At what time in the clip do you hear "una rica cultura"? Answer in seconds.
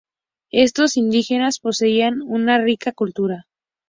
2.23-3.45